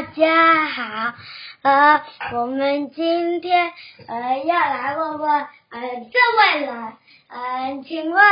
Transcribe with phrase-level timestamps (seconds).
[0.00, 1.14] 大家好，
[1.60, 2.02] 呃，
[2.32, 3.70] 我们今天
[4.08, 5.48] 呃要来问问呃
[6.10, 6.92] 这位人，
[7.28, 8.24] 呃，请问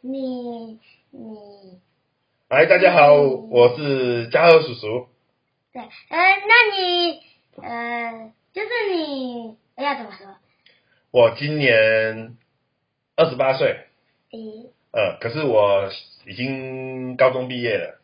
[0.00, 0.80] 你
[1.12, 1.78] 你
[2.48, 5.06] 哎，大家好，我是嘉禾叔叔。
[5.72, 7.20] 对，呃，那你
[7.62, 10.26] 呃就是你要怎么说？
[11.12, 12.36] 我今年
[13.14, 13.86] 二十八岁，
[14.32, 15.88] 咦，呃，可是我
[16.26, 18.01] 已经高中毕业了。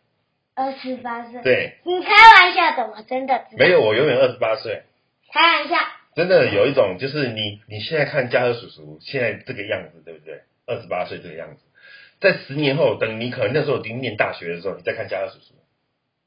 [0.59, 1.41] 二十八岁？
[1.43, 4.83] 对，你开玩笑的，我真的没有，我永远二十八岁。
[5.33, 5.77] 开玩笑。
[6.17, 10.41] 真的有一种，就是你你现在看嘉禾叔叔现在这个样子，对不对？
[10.67, 11.63] 二十八岁这个样子，
[12.21, 15.55] 在十年后，等你可能那时候已经念大学的时候，你再看嘉禾叔叔，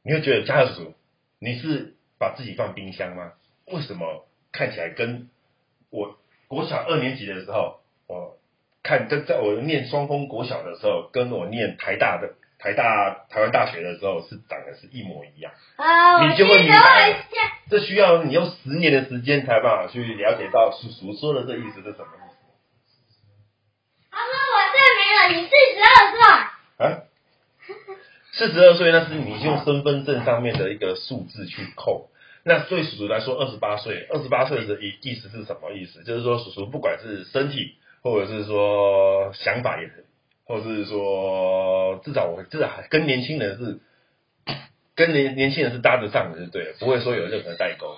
[0.04, 0.94] 你会觉得嘉禾叔叔，
[1.40, 3.34] 你是把自己放冰箱吗？
[3.66, 5.30] 为什么看起来跟
[5.90, 8.38] 我国小二年级的时候，我
[8.82, 15.52] 看在在我念双峰国小的时候，跟我念台大的台大台湾大学的时候是长得是一模一样。
[15.78, 17.26] 啊，你就会明白。
[17.70, 22.22] 这需要你用十年的时间才有办法去了解到叔叔说的这意思是什么意
[24.12, 26.22] 他说我证明了你四十二岁。
[26.86, 27.04] 啊？
[28.34, 32.10] 四十二岁那是你用身份证上面的一个数字去扣。
[32.44, 36.04] 那对叔叔来说，二十八岁，二十八岁的意意思是什么意思？
[36.04, 39.88] 就是说，叔叔不管是身体，或者是说想法也，
[40.52, 43.80] 或者是说至少我至少还跟年轻人是
[44.96, 47.96] 跟年年轻人是搭得上的，就对了，不会说有任何代沟，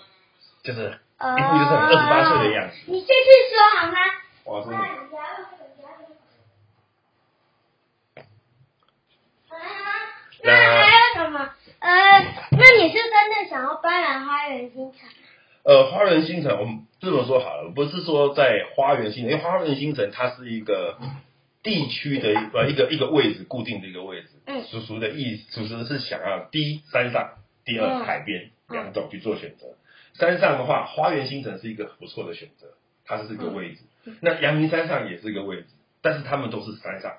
[0.62, 2.76] 就是一副就是很二十八岁的样子。
[2.86, 3.14] 你继续
[3.50, 3.98] 说好吗？
[4.44, 4.78] 我告诉你。
[10.44, 11.50] 那还有什么？
[11.80, 11.90] 呃，
[12.52, 15.10] 那你是真的想要搬来花园新城？
[15.64, 21.00] 呃，花园新城，我们这么说好了，不是说在花园新城，因为花园新城它是一个
[21.64, 24.28] 地区的一呃一个一个位置，固定的一个位置。
[24.46, 29.76] 嗯叔叔的意思，叔叔是想要第一山上，第二嗯海边嗯两种去做选择。
[30.14, 32.68] 山上的话，花园新城是一个不错的选择，
[33.06, 33.82] 它是这个位置。
[34.06, 35.68] 嗯那阳明山上也是一个位置，
[36.02, 37.14] 但是他们都是山上。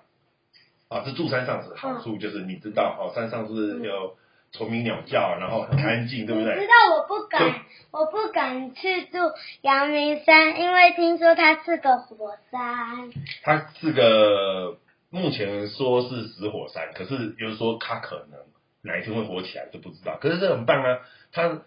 [0.88, 4.16] 啊，这住山上是好嗯处，就是你知道，哦，山上是有
[4.56, 6.54] 虫鸣鸟叫，然后很安静，对不对？
[6.54, 9.18] 你知道我不敢，我不敢去住
[9.62, 13.10] 阳明山，因为听说它是个火山。
[13.42, 14.78] 它是个
[15.10, 18.38] 目前说是死火山，可是有人说它可能
[18.82, 20.18] 哪一天会火起来，就不知道。
[20.20, 21.00] 可是这很棒啊，
[21.32, 21.60] 它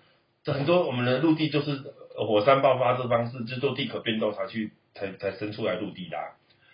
[0.45, 1.71] 很多我们的陆地就是
[2.17, 6.23] 呃火山爆发这方式，就做地壳变动才去才才生出来陆地的、啊。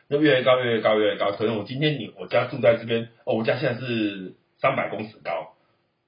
[0.10, 1.32] 那越来越高，越来越高，越来越高。
[1.32, 5.53] 可能我今天你我家住在这边，哦，我家现在是三百公尺高，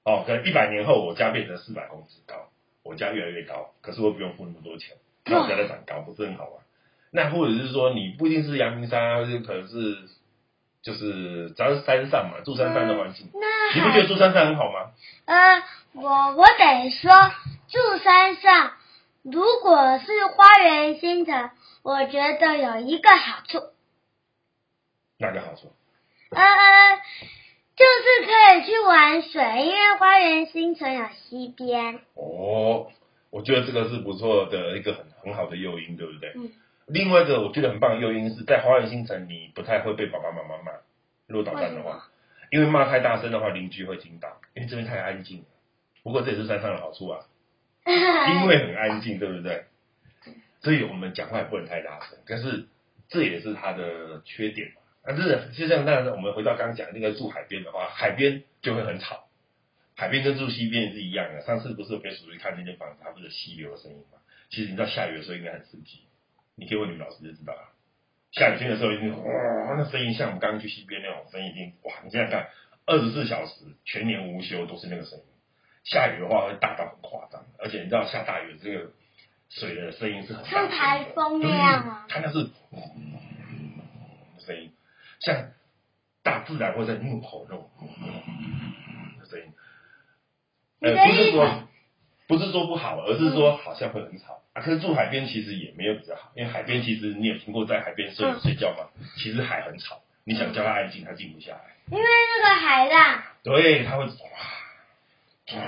[0.06, 2.48] 哦，可能一百年后我家变成四百公尺高，
[2.84, 6.62] 我家越来越高，可是我不用付那么多钱，那我家在长高，不是很好吗？
[7.10, 9.98] 那或者是说，你不一定是阳明山啊，就可能是
[10.80, 14.92] 就是只要是山上嘛，住山上的环境，那你不觉得住山上很好吗？
[15.24, 15.62] 呃，
[15.94, 17.10] 我我得说，
[17.66, 18.74] 住山上，
[19.24, 21.50] 如果是花园新城，
[21.82, 23.58] 我觉得有一个好处，
[25.18, 25.72] 哪个好处？
[26.30, 26.42] 呃，
[27.76, 32.00] 就是可以去玩水，因为花园新城有溪边。
[32.14, 32.90] 哦，
[33.30, 36.32] 我觉得这个是不错的一个很很好的诱因，对不对？
[36.36, 36.50] 嗯。
[36.86, 40.72] 另外一个我觉得很棒的诱因是在花园新城，你不太会被爸爸妈妈骂，
[41.26, 42.08] 如果捣蛋的话，
[42.50, 45.44] 因为骂太大声的话，邻居会听到，因为这边太安静了。
[46.02, 47.26] 不过这也是山上的好处啊，
[47.84, 49.64] 因为很安静，对不对？
[50.62, 52.68] 所以我们讲话也不能太大声，可是
[53.08, 54.82] 这也是它的缺点嘛。
[55.06, 59.28] 但是就像那我们回到刚刚讲那个住海边的话，海边就会很吵，
[59.96, 61.42] 海边跟住西边也是一样的。
[61.42, 64.18] 上次不是有陪叔叔看那间房子，它不是溪流的声音嘛？
[64.50, 66.02] 其实你知道下雨的时候应该很刺激，
[66.56, 67.72] 你可以问你们老师就知道了。
[68.32, 71.94] 下雨天的时候一定哇，那声音像我们刚刚去溪边那种声音，一定哇！
[72.04, 72.48] 你想想看，
[72.84, 73.52] 二十四小时
[73.84, 75.24] 全年无休都是那个声音。
[75.84, 78.90] 下雨的话会大到很夸张，而且你知道下大雨这个
[79.48, 82.50] 水的声音是很像台风那样啊它那是
[84.44, 84.72] 声音，
[85.26, 85.50] 像
[86.22, 87.68] 大自然会在怒吼那种
[89.18, 89.52] 的声音。
[90.80, 91.68] 呃，不是说
[92.28, 94.62] 不是说不好，而是说好像会很吵啊。
[94.62, 98.86] 可是住海边其实也没有比较好，因为海边其实你有听过在海边睡睡觉吗？
[99.16, 101.74] 其实海很吵，你想叫它安静，它静不下来。
[101.90, 104.10] 因为那个海浪，对，它会哇
[105.56, 105.62] 哇，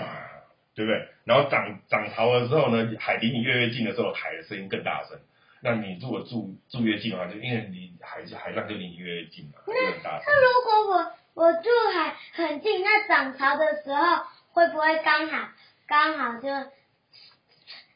[0.77, 1.09] 对不对？
[1.25, 5.19] 然后涨涨潮了之后呢，海离你越来越近的时候，海的声音更大声。
[5.61, 10.21] 那你如果住住越近的话，就因为离海海浪就离你越近嘛，那很大。
[10.27, 15.49] 那如果我我住海很近，那涨潮的时候会不会刚好
[15.87, 16.49] 刚好就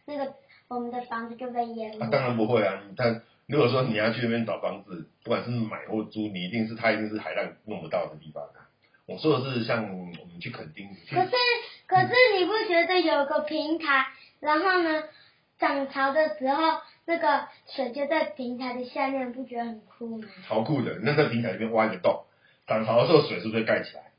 [0.06, 0.34] 那个
[0.68, 2.10] 我们的房子就被淹啊，没？
[2.10, 2.82] 当然不会啊！
[2.88, 8.66] 你看，如果说你要去那边找房子，不管是买或租，你一定是它一定是海浪弄不到的地方啊。
[9.06, 11.30] 我说的是像我们去垦丁，可是
[11.86, 14.06] 可是你不觉得有个平台，
[14.40, 15.04] 然后呢，
[15.58, 20.28] 涨潮的时候，那个水就在平台的下面，不觉得很酷吗？
[20.46, 22.24] 超酷的，那在平台里面挖一个洞，
[22.66, 24.12] 涨潮的时候水是不是盖起来？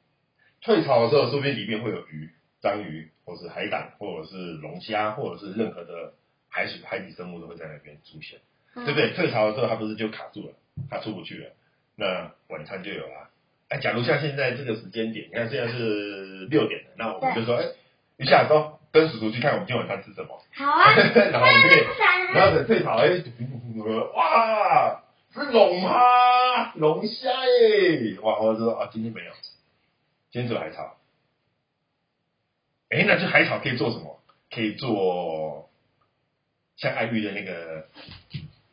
[0.62, 2.30] 退潮的时候，说不定里面会有鱼、
[2.62, 6.13] 章鱼，或是海胆，或者是龙虾，或者是任何的
[6.50, 8.39] 海水海底生物都会在那边出现，
[8.75, 9.12] 嗯对不对？
[9.13, 10.53] 退潮的时候，它不是就卡住了，
[10.89, 11.51] 它出不去了，
[11.95, 13.29] 那晚餐就有了。
[13.69, 17.65] 哎，假如像现在这个时间点，你看现在是六点了，那我们就说，哎，
[18.18, 20.93] 一下走，跟叔叔去看我们今天晚上吃什么，好啊，
[21.33, 21.85] 然后我们就可以。
[21.97, 23.09] 当然后等退潮，哎，
[24.15, 25.03] 哇，
[25.33, 26.71] 是龙吗？
[26.75, 28.19] 龙虾耶！
[28.21, 29.31] 哇，我就说啊，今天没有，
[30.31, 30.95] 今天只有海草。
[32.91, 34.19] 哎，那这海草可以做什么？
[34.51, 35.69] 可以做
[36.77, 37.87] 像艾玉的那个，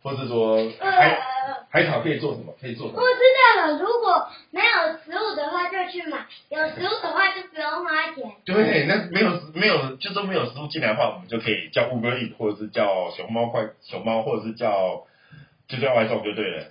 [0.03, 2.53] 或是说海呃，海草可以做什么？
[2.61, 3.07] 可以做什么我？
[3.07, 8.33] 知道了，如果没有食物的话就去买，有食物的话就不用花钱。
[8.45, 15.07] 对，那没有没有，就说没有食物进来的话，我们就可以叫 Uber Eat，或者是叫熊猫快熊猫，或者是叫
[15.69, 16.65] 就叫外送就对了，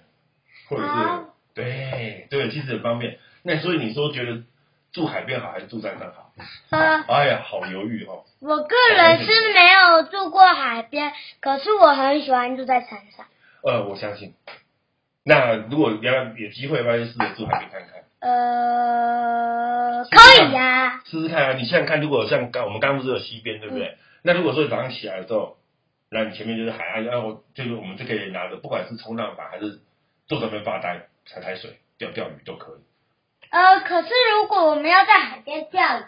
[0.67, 1.23] 或者是好
[1.53, 3.19] 对对，其实很方便。
[3.43, 4.43] 那所以你说觉得
[4.91, 6.33] 住海边好还是住山上好？
[6.77, 8.25] 啊，哎呀，好犹豫哦。
[8.41, 13.25] 我个人是没有住过海边，可是我很喜欢住在山上。
[13.63, 14.33] 呃，我相信。
[15.29, 21.53] 那如果你要有机会的话，就试着住海边看看，呃，可以呀、试试看啊。
[21.53, 23.95] 你想想看，如果像刚我们刚刚不是有西边，对不对？
[24.23, 25.57] 那如果说早上起来的时候，
[26.09, 29.81] 那你前面就是海岸，然后就是我们就可以拿着，不管是冲浪板还是
[30.25, 32.79] 坐在那边发呆、踩踩水、钓钓鱼都可以。
[33.51, 36.03] 呃，可是如果我们要在海边钓鱼，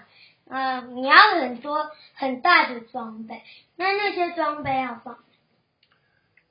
[0.50, 3.44] 呃，你要很多很大的装备，
[3.76, 5.20] 那那些装备要放。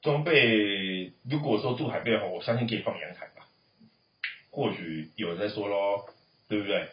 [0.03, 3.47] 装备如果说住海边的话，我相信可以放阳台吧。
[4.51, 6.07] 或许有人在说咯，
[6.49, 6.89] 对不对？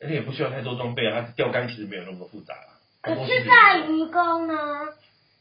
[0.00, 2.80] 而且也不需要太多装备啊，它钓竿其实没有那么复杂啊。
[3.00, 4.54] 可是大鱼钩呢？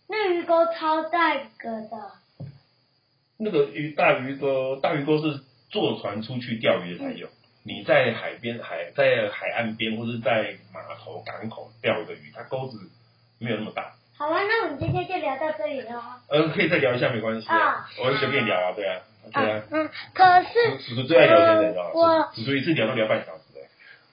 [0.07, 2.12] 那鱼钩超大一个的。
[3.38, 7.27] 那个鱼大鱼钩，大鱼钩是坐船出去钓鱼的才有。
[7.63, 12.77] 你在海边海在海岸边或是在码头港口钓的鱼，它钩子
[13.39, 13.95] 没有那么大。
[14.17, 16.21] 好啊，那我们今天就聊到这里了。
[16.29, 19.01] 嗯，可以再聊一下没关系啊啊，我很随便聊啊，对啊，
[19.33, 19.63] 对啊。
[19.71, 22.31] 嗯，可是叔叔最爱聊天的，你知道我吗？
[22.33, 23.59] 叔叔一次聊都聊半小时的。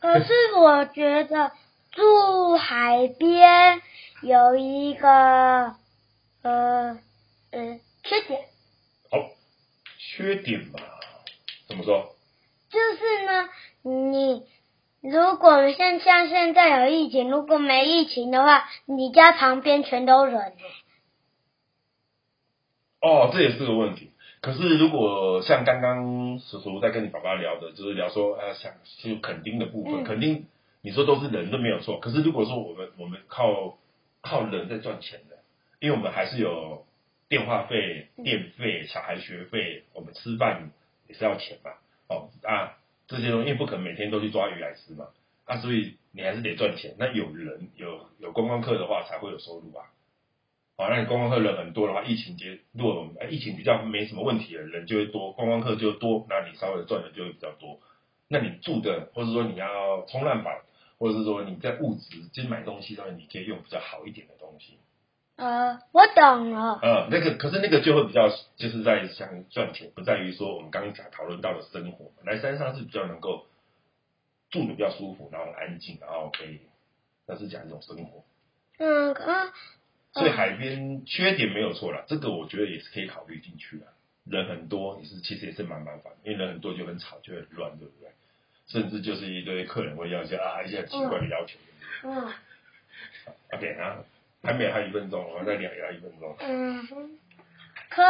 [0.01, 1.53] 可是我觉得
[1.93, 3.81] 住海边
[4.23, 5.09] 有一个
[6.43, 6.99] 呃
[7.53, 8.41] 呃缺点，
[9.09, 9.31] 好，
[9.99, 10.81] 缺点嘛，
[11.69, 12.17] 怎么说？
[12.71, 13.49] 就是呢，
[13.83, 14.45] 你
[15.03, 20.57] 如果像像现在有疫情，如果没疫情的话，你家旁边全都人欸
[23.01, 24.13] 哦，这也是个问题。
[24.41, 30.47] 可是如果像刚刚叔叔在跟你爸爸聊的，就是聊说呃，想就肯定的部分，嗯垦丁
[30.83, 31.99] 你说都是人都没有错。
[31.99, 33.77] 可是如果说我们我们靠
[34.21, 35.39] 靠人在赚钱的，
[35.81, 36.87] 因为我们还是有
[37.29, 40.71] 电话费、嗯电费、小孩学费，我们吃饭
[41.09, 41.73] 也是要钱嘛。
[42.09, 42.79] 哦啊，
[43.13, 45.09] 这些东西因为不可能每天都去抓鱼来吃嘛，
[45.45, 46.97] 啊，所以你还是得赚钱。
[46.99, 49.85] 那有人有有观光客的话，才会有收入啊。
[50.79, 57.79] 好，那你观光客人很多的话，疫情结如果疫情比较没什么问题了，人就会多，观光客就多，那你稍微赚的就会比较多。
[58.29, 60.63] 那你住的，或者说你要冲浪板，
[60.99, 64.79] 或者是说你在物质，就是买东西上面，你可以用比较好一点的东西。
[65.43, 66.79] 呃，我懂了。
[66.81, 72.13] 呃，那个可是那个就会比较就是在想赚钱，不在于说我们刚刚讲讨论到的生活。
[72.25, 73.47] 来山上是比较能够
[74.51, 76.61] 住的比较舒服，然后很安静，然后可以，
[77.27, 78.25] 那是讲一种生活。
[78.79, 79.53] 嗯啊，
[80.13, 83.87] 所以海边缺点没有错了，这个我觉得也是可以考虑进去的。
[84.25, 88.11] 人很多也是其实也是蛮麻烦，因为人很多就很吵，就很乱，对不对？
[88.69, 91.59] 甚至就是一堆客人会要一些啊一些很奇怪的要求。
[92.05, 92.33] 嗯
[93.53, 94.05] OK，然后
[94.43, 96.35] 还没有还有一分钟，我要再聊聊一分钟。
[96.41, 97.11] 嗯哼，
[97.91, 98.03] 可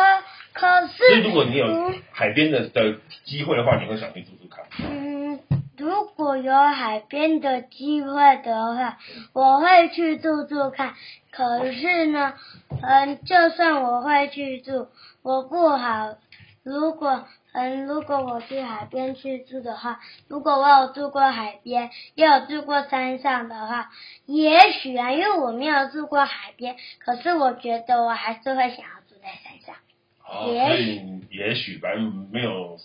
[0.55, 4.65] 可所以是，如果你有嗯海边的的机会的话，你会想去住住看。
[4.81, 5.41] 嗯，
[5.77, 8.99] 如果有海边的机会的话，
[9.35, 10.95] 我会去住住看。
[11.31, 12.35] 可是呢，
[12.83, 14.89] 嗯，就算我会去住，
[15.23, 16.17] 我不好。
[16.63, 23.91] 如果嗯，如果我去海边去住的话，如果我有住过海边，也有住过山上的话，
[24.27, 29.77] 也许啊，因为我没有住过海边，可是我觉得我还是会想要住在山上。
[30.27, 32.79] 哦，也所以也许反正没有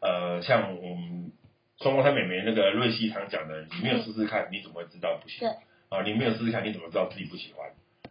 [0.00, 1.32] 呃，像我们
[1.80, 5.40] 双胞胎妹妹那个瑞希常讲的，你没有试试看，你怎么会知道不行？
[5.40, 5.48] 对？
[5.88, 7.70] 啊，你没有试试看，你怎么知道自己不喜欢？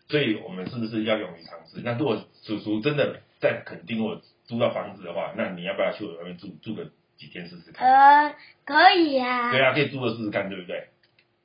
[0.10, 1.82] 所以我们是不是要勇于尝试？
[1.84, 7.88] 那如果叔叔真的在垦丁或租到房子的话，那你要不要去我外面住住个几天试试看？
[7.88, 8.36] 呃，
[8.66, 9.52] 可以啊。
[9.52, 10.88] 对啊，可以租个试试看，对不对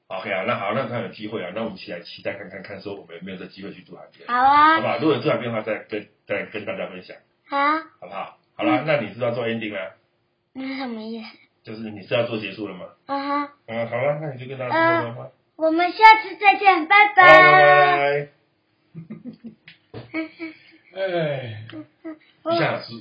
[0.09, 4.99] ？OK 啊，那好，那看有机会啊，那我们一起来期待看看看，说我们有没有这机会去住海边，好啊，好不好？
[4.99, 7.17] 如果有住海边的话，再跟再跟大家分享，
[7.49, 8.39] 好，好不好？
[8.57, 9.93] 好了，那你是要做 ending 啦，
[10.53, 11.27] 那是什么意思？
[11.63, 12.87] 就是你是要做结束了吗？
[13.07, 17.97] 啊哈，嗯，好了，那你就跟大家说说吧，我们下次再见，拜好，拜拜。
[17.97, 18.29] 拜。
[20.93, 21.65] 哎，
[22.45, 22.95] 一下子。